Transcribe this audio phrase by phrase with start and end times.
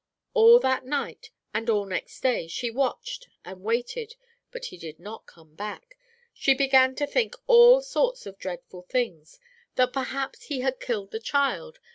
[0.33, 4.15] "All that night, and all next day, she watched and waited,
[4.49, 5.95] but he did not come back.
[6.33, 9.39] She began to think all sorts of dreadful things,
[9.75, 11.77] that perhaps he had killed the child.